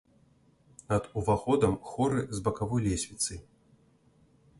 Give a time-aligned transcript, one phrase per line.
[0.93, 3.39] Над уваходам хоры з бакавой лесвіцай.